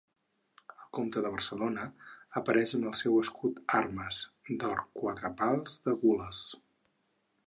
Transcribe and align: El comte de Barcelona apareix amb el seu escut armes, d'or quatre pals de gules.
El 0.75 0.85
comte 0.97 1.21
de 1.25 1.31
Barcelona 1.33 1.83
apareix 2.41 2.73
amb 2.77 2.89
el 2.91 2.97
seu 3.01 3.19
escut 3.25 3.61
armes, 3.81 4.23
d'or 4.63 4.81
quatre 5.03 5.31
pals 5.43 5.77
de 5.89 5.95
gules. 6.07 6.41